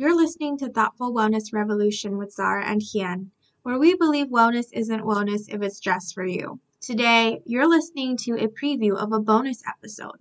You're 0.00 0.14
listening 0.14 0.56
to 0.58 0.68
Thoughtful 0.68 1.12
Wellness 1.12 1.52
Revolution 1.52 2.18
with 2.18 2.32
Zara 2.32 2.64
and 2.64 2.80
Hien, 2.80 3.32
where 3.64 3.80
we 3.80 3.96
believe 3.96 4.28
wellness 4.28 4.66
isn't 4.72 5.02
wellness 5.02 5.52
if 5.52 5.60
it's 5.60 5.80
just 5.80 6.14
for 6.14 6.24
you. 6.24 6.60
Today, 6.80 7.42
you're 7.46 7.68
listening 7.68 8.16
to 8.18 8.34
a 8.34 8.46
preview 8.46 8.96
of 8.96 9.12
a 9.12 9.18
bonus 9.18 9.60
episode. 9.66 10.14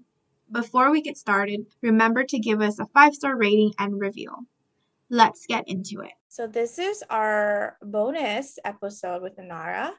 Before 0.52 0.90
we 0.90 1.04
get 1.04 1.16
started, 1.16 1.68
remember 1.84 2.24
to 2.24 2.40
give 2.40 2.60
us 2.60 2.80
a 2.80 2.88
five 2.88 3.14
star 3.14 3.38
rating 3.38 3.72
and 3.78 4.02
review. 4.02 4.48
Let's 5.12 5.46
get 5.46 5.68
into 5.68 6.02
it. 6.02 6.14
So, 6.28 6.48
this 6.48 6.80
is 6.80 7.04
our 7.12 7.78
bonus 7.84 8.58
episode 8.66 9.22
with 9.22 9.38
Inara. 9.38 9.92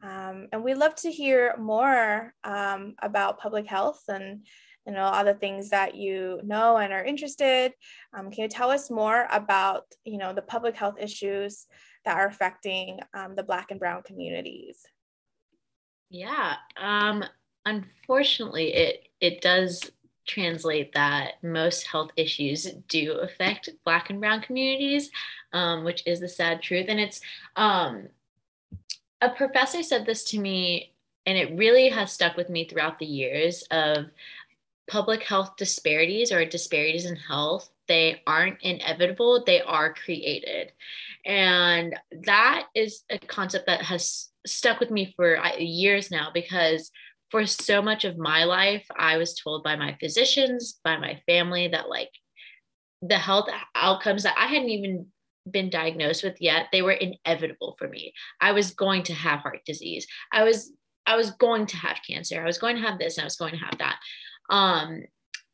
Um, 0.00 0.46
and 0.52 0.62
we'd 0.62 0.76
love 0.76 0.94
to 0.94 1.10
hear 1.10 1.56
more 1.58 2.34
um, 2.44 2.94
about 3.02 3.40
public 3.40 3.66
health 3.66 4.04
and 4.06 4.46
you 4.88 4.94
know 4.94 5.04
other 5.04 5.34
things 5.34 5.68
that 5.68 5.94
you 5.94 6.40
know 6.42 6.78
and 6.78 6.94
are 6.94 7.04
interested. 7.04 7.74
Um, 8.14 8.30
can 8.30 8.44
you 8.44 8.48
tell 8.48 8.70
us 8.70 8.90
more 8.90 9.28
about 9.30 9.84
you 10.04 10.16
know 10.16 10.32
the 10.32 10.42
public 10.42 10.74
health 10.74 10.96
issues 10.98 11.66
that 12.06 12.16
are 12.16 12.26
affecting 12.26 13.00
um, 13.12 13.36
the 13.36 13.42
Black 13.42 13.70
and 13.70 13.78
Brown 13.78 14.02
communities? 14.02 14.86
Yeah, 16.08 16.54
um, 16.78 17.22
unfortunately, 17.66 18.72
it 18.72 19.08
it 19.20 19.42
does 19.42 19.92
translate 20.26 20.94
that 20.94 21.32
most 21.42 21.86
health 21.86 22.10
issues 22.16 22.64
do 22.88 23.12
affect 23.12 23.68
Black 23.84 24.08
and 24.08 24.20
Brown 24.20 24.40
communities, 24.40 25.10
um, 25.52 25.84
which 25.84 26.02
is 26.06 26.20
the 26.20 26.28
sad 26.28 26.62
truth. 26.62 26.86
And 26.88 26.98
it's 26.98 27.20
um, 27.56 28.08
a 29.20 29.28
professor 29.28 29.82
said 29.82 30.06
this 30.06 30.24
to 30.30 30.38
me, 30.38 30.94
and 31.26 31.36
it 31.36 31.58
really 31.58 31.90
has 31.90 32.10
stuck 32.10 32.38
with 32.38 32.48
me 32.48 32.66
throughout 32.66 32.98
the 32.98 33.06
years 33.06 33.64
of 33.70 34.06
public 34.88 35.22
health 35.22 35.56
disparities 35.56 36.32
or 36.32 36.44
disparities 36.44 37.06
in 37.06 37.16
health. 37.16 37.70
They 37.86 38.22
aren't 38.26 38.62
inevitable, 38.62 39.44
they 39.44 39.60
are 39.62 39.94
created. 39.94 40.72
And 41.24 41.98
that 42.24 42.66
is 42.74 43.02
a 43.10 43.18
concept 43.18 43.66
that 43.66 43.82
has 43.82 44.28
stuck 44.46 44.80
with 44.80 44.90
me 44.90 45.12
for 45.16 45.38
uh, 45.38 45.56
years 45.56 46.10
now 46.10 46.30
because 46.32 46.90
for 47.30 47.46
so 47.46 47.82
much 47.82 48.04
of 48.04 48.18
my 48.18 48.44
life, 48.44 48.86
I 48.96 49.18
was 49.18 49.34
told 49.34 49.62
by 49.62 49.76
my 49.76 49.96
physicians, 50.00 50.80
by 50.82 50.96
my 50.96 51.20
family, 51.26 51.68
that 51.68 51.88
like 51.88 52.10
the 53.02 53.18
health 53.18 53.48
outcomes 53.74 54.22
that 54.22 54.36
I 54.38 54.46
hadn't 54.46 54.70
even 54.70 55.06
been 55.50 55.70
diagnosed 55.70 56.24
with 56.24 56.40
yet, 56.40 56.66
they 56.72 56.82
were 56.82 56.92
inevitable 56.92 57.76
for 57.78 57.88
me. 57.88 58.12
I 58.40 58.52
was 58.52 58.72
going 58.72 59.02
to 59.04 59.14
have 59.14 59.40
heart 59.40 59.60
disease. 59.66 60.06
I 60.32 60.44
was 60.44 60.72
I 61.06 61.16
was 61.16 61.30
going 61.32 61.64
to 61.66 61.76
have 61.78 62.00
cancer. 62.06 62.40
I 62.40 62.44
was 62.44 62.58
going 62.58 62.76
to 62.76 62.82
have 62.82 62.98
this 62.98 63.16
and 63.16 63.22
I 63.22 63.26
was 63.26 63.36
going 63.36 63.52
to 63.52 63.64
have 63.64 63.78
that. 63.78 63.98
Um 64.48 65.02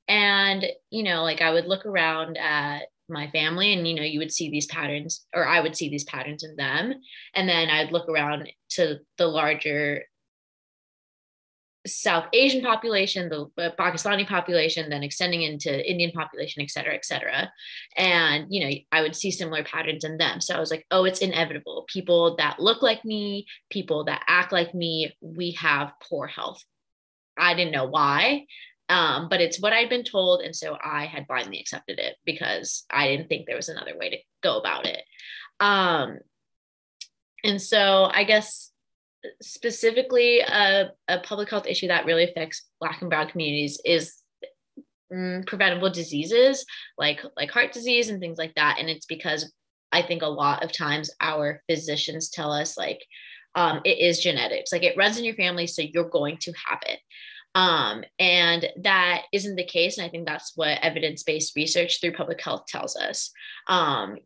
and 0.06 0.66
you 0.90 1.02
know, 1.02 1.22
like 1.22 1.40
I 1.40 1.50
would 1.50 1.66
look 1.66 1.86
around 1.86 2.36
at 2.36 2.82
my 3.08 3.28
family 3.28 3.72
and 3.72 3.86
you 3.86 3.94
know 3.94 4.02
you 4.02 4.18
would 4.18 4.32
see 4.32 4.48
these 4.48 4.64
patterns 4.64 5.26
or 5.34 5.46
i 5.46 5.60
would 5.60 5.76
see 5.76 5.90
these 5.90 6.04
patterns 6.04 6.42
in 6.42 6.56
them 6.56 6.94
and 7.34 7.46
then 7.46 7.68
i'd 7.68 7.92
look 7.92 8.08
around 8.08 8.50
to 8.70 8.98
the 9.18 9.26
larger 9.26 10.04
South 11.86 12.26
Asian 12.32 12.62
population, 12.62 13.28
the 13.28 13.72
Pakistani 13.78 14.26
population, 14.26 14.88
then 14.88 15.02
extending 15.02 15.42
into 15.42 15.88
Indian 15.88 16.12
population, 16.12 16.62
et 16.62 16.70
cetera, 16.70 16.94
et 16.94 17.04
cetera. 17.04 17.52
And, 17.96 18.46
you 18.48 18.64
know, 18.64 18.74
I 18.90 19.02
would 19.02 19.14
see 19.14 19.30
similar 19.30 19.62
patterns 19.64 20.04
in 20.04 20.16
them. 20.16 20.40
So 20.40 20.54
I 20.54 20.60
was 20.60 20.70
like, 20.70 20.86
oh, 20.90 21.04
it's 21.04 21.20
inevitable. 21.20 21.84
People 21.88 22.36
that 22.36 22.58
look 22.58 22.82
like 22.82 23.04
me, 23.04 23.46
people 23.70 24.04
that 24.04 24.24
act 24.26 24.50
like 24.50 24.74
me, 24.74 25.14
we 25.20 25.52
have 25.52 25.92
poor 26.02 26.26
health. 26.26 26.64
I 27.36 27.54
didn't 27.54 27.72
know 27.72 27.86
why, 27.86 28.46
um, 28.88 29.28
but 29.28 29.40
it's 29.40 29.60
what 29.60 29.72
I'd 29.72 29.88
been 29.88 30.04
told. 30.04 30.42
And 30.42 30.54
so 30.54 30.76
I 30.82 31.06
had 31.06 31.26
blindly 31.26 31.60
accepted 31.60 31.98
it 31.98 32.16
because 32.24 32.84
I 32.90 33.08
didn't 33.08 33.28
think 33.28 33.46
there 33.46 33.56
was 33.56 33.68
another 33.68 33.96
way 33.96 34.10
to 34.10 34.18
go 34.42 34.58
about 34.58 34.86
it. 34.86 35.02
Um, 35.60 36.18
and 37.42 37.60
so 37.60 38.10
I 38.12 38.24
guess 38.24 38.70
specifically 39.40 40.40
a, 40.40 40.90
a 41.08 41.18
public 41.20 41.50
health 41.50 41.66
issue 41.66 41.88
that 41.88 42.04
really 42.04 42.24
affects 42.24 42.66
black 42.80 43.00
and 43.00 43.10
brown 43.10 43.28
communities 43.28 43.80
is 43.84 44.14
mm, 45.12 45.46
preventable 45.46 45.90
diseases 45.90 46.66
like 46.98 47.22
like 47.36 47.50
heart 47.50 47.72
disease 47.72 48.10
and 48.10 48.20
things 48.20 48.36
like 48.36 48.54
that 48.54 48.76
and 48.78 48.90
it's 48.90 49.06
because 49.06 49.50
i 49.92 50.02
think 50.02 50.20
a 50.20 50.26
lot 50.26 50.62
of 50.62 50.72
times 50.72 51.10
our 51.22 51.62
physicians 51.70 52.28
tell 52.28 52.52
us 52.52 52.76
like 52.76 53.00
um, 53.56 53.80
it 53.84 53.98
is 53.98 54.18
genetics 54.18 54.72
like 54.72 54.82
it 54.82 54.96
runs 54.96 55.16
in 55.16 55.24
your 55.24 55.36
family 55.36 55.66
so 55.66 55.80
you're 55.80 56.10
going 56.10 56.36
to 56.38 56.52
have 56.66 56.80
it 56.86 56.98
um, 57.54 58.04
and 58.18 58.66
that 58.82 59.22
isn't 59.32 59.56
the 59.56 59.64
case 59.64 59.98
and 59.98 60.06
i 60.06 60.10
think 60.10 60.26
that's 60.26 60.52
what 60.56 60.78
evidence-based 60.82 61.54
research 61.56 62.00
through 62.00 62.12
public 62.12 62.40
health 62.40 62.66
tells 62.66 62.96
us 62.96 63.30
um, 63.68 64.16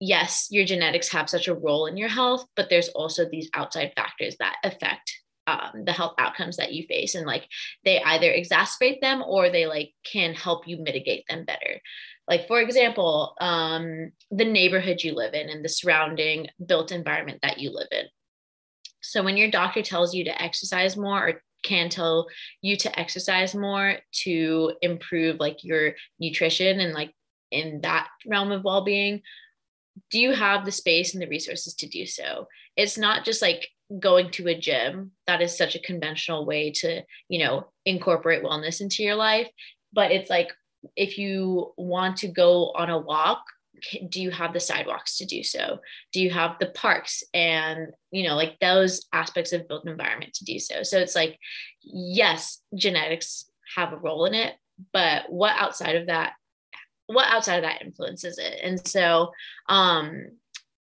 yes, 0.00 0.48
your 0.50 0.64
genetics 0.64 1.10
have 1.10 1.30
such 1.30 1.46
a 1.46 1.54
role 1.54 1.86
in 1.86 1.96
your 1.96 2.08
health, 2.08 2.46
but 2.56 2.70
there's 2.70 2.88
also 2.88 3.28
these 3.28 3.50
outside 3.54 3.92
factors 3.94 4.36
that 4.40 4.56
affect 4.64 5.12
um, 5.46 5.84
the 5.84 5.92
health 5.92 6.14
outcomes 6.18 6.56
that 6.56 6.72
you 6.72 6.86
face. 6.86 7.14
And 7.14 7.26
like 7.26 7.46
they 7.84 8.02
either 8.02 8.32
exacerbate 8.32 9.00
them 9.00 9.22
or 9.22 9.50
they 9.50 9.66
like 9.66 9.92
can 10.04 10.34
help 10.34 10.66
you 10.66 10.78
mitigate 10.78 11.24
them 11.28 11.44
better. 11.44 11.80
Like, 12.26 12.46
for 12.46 12.60
example, 12.60 13.34
um, 13.40 14.12
the 14.30 14.44
neighborhood 14.44 15.02
you 15.02 15.14
live 15.14 15.34
in 15.34 15.48
and 15.48 15.64
the 15.64 15.68
surrounding 15.68 16.46
built 16.64 16.92
environment 16.92 17.40
that 17.42 17.58
you 17.58 17.70
live 17.74 17.88
in. 17.90 18.04
So, 19.02 19.22
when 19.22 19.36
your 19.36 19.50
doctor 19.50 19.82
tells 19.82 20.14
you 20.14 20.24
to 20.24 20.42
exercise 20.42 20.96
more 20.96 21.28
or 21.28 21.42
can 21.62 21.88
tell 21.88 22.26
you 22.62 22.76
to 22.76 22.98
exercise 22.98 23.54
more 23.54 23.96
to 24.12 24.72
improve 24.82 25.38
like 25.40 25.62
your 25.62 25.94
nutrition 26.18 26.80
and 26.80 26.94
like 26.94 27.12
in 27.50 27.80
that 27.82 28.08
realm 28.26 28.52
of 28.52 28.64
well-being 28.64 29.22
do 30.10 30.18
you 30.18 30.32
have 30.32 30.64
the 30.64 30.72
space 30.72 31.14
and 31.14 31.22
the 31.22 31.28
resources 31.28 31.74
to 31.74 31.88
do 31.88 32.06
so? 32.06 32.48
It's 32.76 32.96
not 32.96 33.24
just 33.24 33.42
like 33.42 33.68
going 33.98 34.30
to 34.32 34.48
a 34.48 34.58
gym. 34.58 35.12
That 35.26 35.42
is 35.42 35.56
such 35.56 35.74
a 35.74 35.80
conventional 35.80 36.46
way 36.46 36.70
to 36.72 37.02
you 37.28 37.44
know 37.44 37.68
incorporate 37.84 38.42
wellness 38.42 38.80
into 38.80 39.02
your 39.02 39.16
life. 39.16 39.48
But 39.92 40.12
it's 40.12 40.30
like 40.30 40.52
if 40.96 41.18
you 41.18 41.72
want 41.76 42.18
to 42.18 42.28
go 42.28 42.70
on 42.72 42.90
a 42.90 42.98
walk 42.98 43.42
do 44.08 44.20
you 44.20 44.30
have 44.30 44.52
the 44.52 44.60
sidewalks 44.60 45.18
to 45.18 45.26
do 45.26 45.42
so? 45.42 45.78
Do 46.12 46.20
you 46.20 46.30
have 46.30 46.56
the 46.58 46.70
parks 46.70 47.22
and 47.34 47.88
you 48.10 48.28
know 48.28 48.36
like 48.36 48.56
those 48.60 49.06
aspects 49.12 49.52
of 49.52 49.68
built 49.68 49.86
environment 49.86 50.34
to 50.34 50.44
do 50.44 50.58
so? 50.58 50.82
So 50.82 50.98
it's 50.98 51.14
like 51.14 51.38
yes 51.82 52.60
genetics 52.74 53.46
have 53.76 53.92
a 53.92 53.96
role 53.96 54.24
in 54.24 54.34
it 54.34 54.54
but 54.92 55.30
what 55.30 55.54
outside 55.56 55.96
of 55.96 56.06
that 56.06 56.32
what 57.06 57.32
outside 57.32 57.56
of 57.56 57.62
that 57.64 57.82
influences 57.82 58.38
it? 58.38 58.60
And 58.62 58.86
so 58.86 59.32
um 59.68 60.26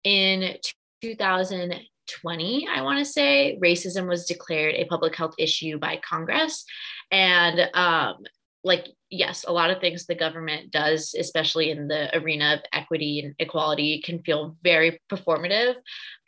in 0.04 0.56
2020 1.02 2.68
i 2.72 2.82
want 2.82 3.00
to 3.00 3.06
say 3.06 3.58
racism 3.62 4.08
was 4.08 4.26
declared 4.26 4.76
a 4.76 4.86
public 4.86 5.16
health 5.16 5.34
issue 5.40 5.80
by 5.80 6.00
congress 6.08 6.64
and 7.12 7.60
um 7.74 8.18
like 8.64 8.88
yes 9.16 9.46
a 9.48 9.54
lot 9.54 9.70
of 9.70 9.80
things 9.80 10.06
the 10.06 10.16
government 10.16 10.72
does 10.72 11.16
especially 11.18 11.72
in 11.72 11.88
the 11.88 12.16
arena 12.18 12.56
of 12.56 12.60
equity 12.74 13.20
and 13.20 13.36
equality 13.40 14.02
can 14.04 14.22
feel 14.24 14.56
very 14.64 15.00
performative. 15.12 15.76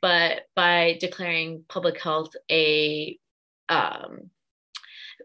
But 0.02 0.44
by 0.56 0.98
declaring 1.00 1.64
public 1.68 2.02
health 2.02 2.32
a 2.52 3.18
um, 3.70 4.32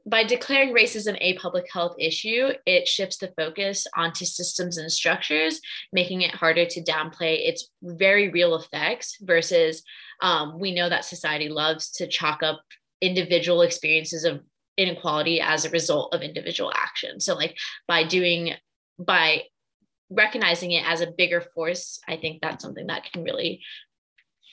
by 0.07 0.25
declaring 0.25 0.75
racism 0.75 1.17
a 1.21 1.39
public 1.39 1.67
health 1.73 1.95
issue, 1.99 2.49
it 2.67 2.89
shifts 2.89 3.19
the 3.19 3.33
focus 3.37 3.87
onto 3.95 4.25
systems 4.25 4.79
and 4.79 4.91
structures, 4.91 5.61
making 5.93 6.23
it 6.23 6.35
harder 6.35 6.67
to 6.67 6.83
downplay 6.83 7.47
its 7.47 7.69
very 7.83 8.29
real 8.29 8.57
effects 8.57 9.17
versus 9.21 9.85
um, 10.21 10.59
we 10.59 10.75
know 10.75 10.89
that 10.89 11.05
society 11.05 11.49
loves 11.49 11.91
to 11.93 12.09
chalk 12.09 12.43
up 12.43 12.63
individual 13.01 13.63
experiences 13.63 14.25
of 14.25 14.41
inequality 14.77 15.41
as 15.41 15.65
a 15.65 15.71
result 15.71 16.15
of 16.15 16.23
individual 16.23 16.73
action. 16.75 17.21
So, 17.21 17.35
like 17.35 17.57
by 17.87 18.05
doing, 18.05 18.55
by 18.99 19.43
recognizing 20.11 20.73
it 20.73 20.85
as 20.87 21.01
a 21.01 21.11
bigger 21.11 21.41
force, 21.41 22.01
I 22.09 22.17
think 22.17 22.41
that's 22.41 22.63
something 22.63 22.87
that 22.87 23.11
can 23.13 23.25
really 23.25 23.63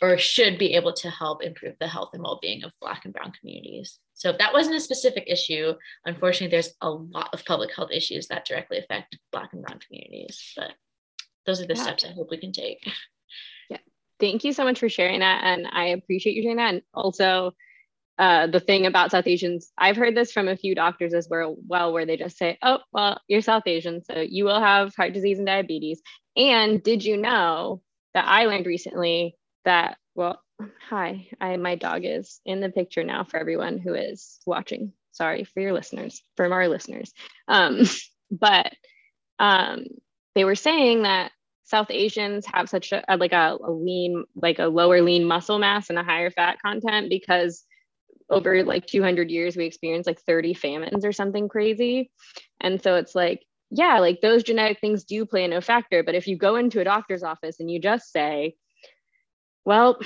or 0.01 0.17
should 0.17 0.57
be 0.57 0.75
able 0.75 0.93
to 0.93 1.09
help 1.09 1.43
improve 1.43 1.75
the 1.79 1.87
health 1.87 2.11
and 2.13 2.23
well-being 2.23 2.63
of 2.63 2.71
black 2.79 3.05
and 3.05 3.13
brown 3.13 3.31
communities 3.39 3.99
so 4.13 4.29
if 4.29 4.37
that 4.37 4.53
wasn't 4.53 4.75
a 4.75 4.79
specific 4.79 5.23
issue 5.27 5.73
unfortunately 6.05 6.51
there's 6.51 6.73
a 6.81 6.89
lot 6.89 7.29
of 7.33 7.45
public 7.45 7.73
health 7.75 7.91
issues 7.91 8.27
that 8.27 8.45
directly 8.45 8.77
affect 8.77 9.17
black 9.31 9.49
and 9.53 9.61
brown 9.63 9.79
communities 9.79 10.53
but 10.55 10.71
those 11.45 11.61
are 11.61 11.67
the 11.67 11.75
yeah. 11.75 11.83
steps 11.83 12.05
i 12.05 12.11
hope 12.11 12.29
we 12.31 12.37
can 12.37 12.51
take 12.51 12.79
yeah 13.69 13.77
thank 14.19 14.43
you 14.43 14.53
so 14.53 14.63
much 14.63 14.79
for 14.79 14.89
sharing 14.89 15.19
that 15.19 15.43
and 15.43 15.67
i 15.71 15.87
appreciate 15.87 16.35
you 16.35 16.43
sharing 16.43 16.57
that 16.57 16.73
and 16.73 16.81
also 16.93 17.53
uh, 18.19 18.47
the 18.47 18.59
thing 18.59 18.85
about 18.85 19.11
South 19.11 19.25
Asians, 19.25 19.71
I've 19.77 19.95
heard 19.95 20.15
this 20.15 20.31
from 20.31 20.47
a 20.47 20.57
few 20.57 20.75
doctors 20.75 21.13
as 21.13 21.27
well, 21.29 21.55
where 21.93 22.05
they 22.05 22.17
just 22.17 22.37
say, 22.37 22.57
oh, 22.61 22.79
well, 22.91 23.19
you're 23.27 23.41
South 23.41 23.63
Asian, 23.65 24.03
so 24.03 24.19
you 24.19 24.43
will 24.43 24.59
have 24.59 24.93
heart 24.93 25.13
disease 25.13 25.37
and 25.37 25.47
diabetes. 25.47 26.01
And 26.35 26.83
did 26.83 27.03
you 27.03 27.17
know 27.17 27.81
that 28.13 28.25
I 28.27 28.45
learned 28.45 28.65
recently 28.65 29.35
that 29.65 29.97
well 30.15 30.41
hi 30.89 31.27
i 31.39 31.55
my 31.57 31.75
dog 31.75 32.01
is 32.03 32.41
in 32.45 32.59
the 32.59 32.69
picture 32.69 33.03
now 33.03 33.23
for 33.23 33.37
everyone 33.37 33.77
who 33.77 33.93
is 33.93 34.39
watching 34.45 34.91
sorry 35.11 35.43
for 35.43 35.59
your 35.59 35.73
listeners 35.73 36.23
from 36.35 36.51
our 36.51 36.67
listeners 36.67 37.13
um, 37.47 37.81
but 38.31 38.73
um, 39.39 39.85
they 40.35 40.43
were 40.43 40.55
saying 40.55 41.03
that 41.03 41.31
South 41.63 41.91
Asians 41.91 42.45
have 42.47 42.67
such 42.67 42.91
a, 42.91 43.03
like 43.17 43.31
a, 43.31 43.57
a 43.63 43.71
lean, 43.71 44.25
like 44.35 44.59
a 44.59 44.65
lower 44.65 45.01
lean 45.01 45.25
muscle 45.25 45.59
mass 45.59 45.89
and 45.89 45.99
a 45.99 46.03
higher 46.03 46.31
fat 46.31 46.57
content 46.61 47.09
because 47.09 47.63
over 48.29 48.63
like 48.63 48.85
200 48.85 49.29
years 49.29 49.57
we 49.57 49.65
experienced 49.65 50.07
like 50.07 50.21
30 50.21 50.53
famines 50.53 51.05
or 51.05 51.11
something 51.11 51.47
crazy. 51.47 52.11
And 52.61 52.81
so 52.81 52.95
it's 52.95 53.15
like 53.15 53.43
yeah 53.71 53.99
like 53.99 54.21
those 54.21 54.43
genetic 54.43 54.79
things 54.79 55.03
do 55.03 55.25
play 55.25 55.45
a 55.45 55.47
no 55.47 55.61
factor. 55.61 56.03
But 56.03 56.15
if 56.15 56.27
you 56.27 56.37
go 56.37 56.55
into 56.55 56.79
a 56.81 56.83
doctor's 56.85 57.23
office 57.23 57.59
and 57.59 57.69
you 57.69 57.79
just 57.79 58.11
say 58.11 58.55
well 59.65 59.99